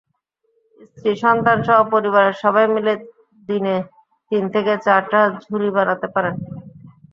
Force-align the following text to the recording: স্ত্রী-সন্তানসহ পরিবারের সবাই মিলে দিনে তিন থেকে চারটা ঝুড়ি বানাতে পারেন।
স্ত্রী-সন্তানসহ 0.87 1.79
পরিবারের 1.93 2.35
সবাই 2.43 2.65
মিলে 2.75 2.93
দিনে 3.49 3.75
তিন 4.31 4.43
থেকে 4.53 4.73
চারটা 4.85 5.19
ঝুড়ি 5.43 5.69
বানাতে 5.75 6.07
পারেন। 6.13 6.35